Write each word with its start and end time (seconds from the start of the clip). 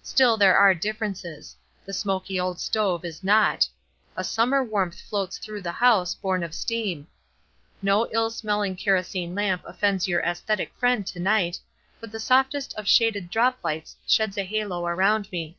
Still 0.00 0.38
there 0.38 0.56
are 0.56 0.72
differences; 0.72 1.54
the 1.84 1.92
smoky 1.92 2.40
old 2.40 2.58
stove 2.58 3.04
is 3.04 3.22
not; 3.22 3.68
a 4.16 4.24
summer 4.24 4.64
warmth 4.64 4.98
floats 4.98 5.36
through 5.36 5.60
the 5.60 5.72
house, 5.72 6.14
born 6.14 6.42
of 6.42 6.54
steam; 6.54 7.06
no 7.82 8.08
ill 8.10 8.30
smelling 8.30 8.76
kerosene 8.76 9.34
lamp 9.34 9.62
offends 9.66 10.08
your 10.08 10.22
aesthetic 10.22 10.72
friend 10.78 11.06
to 11.08 11.20
night, 11.20 11.60
but 12.00 12.10
the 12.10 12.18
softest 12.18 12.72
of 12.78 12.88
shaded 12.88 13.28
drop 13.28 13.58
lights 13.62 13.94
sheds 14.06 14.38
a 14.38 14.44
halo 14.44 14.86
around 14.86 15.30
me. 15.30 15.58